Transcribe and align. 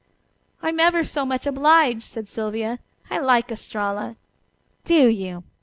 "I'm 0.63 0.79
ever 0.79 1.03
so 1.03 1.25
much 1.25 1.45
obliged," 1.45 2.01
said 2.01 2.27
Sylvia. 2.27 2.79
"I 3.11 3.19
like 3.19 3.51
Estralla." 3.51 4.15
"Do 4.83 5.07
you? 5.07 5.43